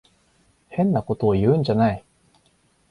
[0.69, 2.03] 変なことを言うんじゃない。